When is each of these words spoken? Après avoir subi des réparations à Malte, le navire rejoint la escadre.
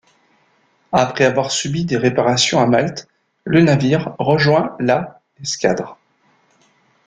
Après 0.93 1.25
avoir 1.25 1.51
subi 1.51 1.85
des 1.85 1.95
réparations 1.97 2.59
à 2.59 2.65
Malte, 2.65 3.07
le 3.43 3.61
navire 3.61 4.15
rejoint 4.17 4.75
la 4.79 5.21
escadre. 5.39 5.99